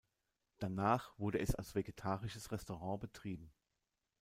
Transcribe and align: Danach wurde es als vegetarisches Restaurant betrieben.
Danach 0.57 1.13
wurde 1.19 1.37
es 1.37 1.53
als 1.53 1.75
vegetarisches 1.75 2.51
Restaurant 2.51 2.99
betrieben. 3.01 3.51